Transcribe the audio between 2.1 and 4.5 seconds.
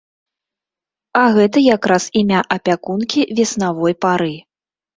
імя апякункі веснавой пары.